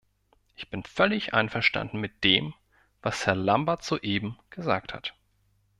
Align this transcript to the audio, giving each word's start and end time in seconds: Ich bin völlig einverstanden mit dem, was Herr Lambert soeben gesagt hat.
Ich 0.55 0.71
bin 0.71 0.81
völlig 0.83 1.35
einverstanden 1.35 1.99
mit 1.99 2.23
dem, 2.23 2.55
was 3.03 3.27
Herr 3.27 3.35
Lambert 3.35 3.83
soeben 3.83 4.39
gesagt 4.49 4.95
hat. 4.95 5.13